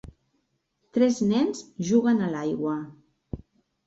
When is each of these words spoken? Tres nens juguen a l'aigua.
Tres 0.97 1.19
nens 1.31 1.61
juguen 1.89 2.21
a 2.21 2.31
l'aigua. 2.37 2.73